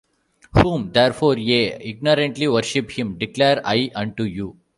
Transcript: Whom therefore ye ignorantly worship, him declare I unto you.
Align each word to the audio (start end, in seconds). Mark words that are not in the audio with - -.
Whom 0.53 0.91
therefore 0.93 1.37
ye 1.37 1.67
ignorantly 1.79 2.47
worship, 2.47 2.89
him 2.89 3.19
declare 3.19 3.61
I 3.63 3.91
unto 3.93 4.23
you. 4.23 4.57